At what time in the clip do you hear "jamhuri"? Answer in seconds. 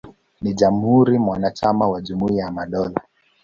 0.53-1.17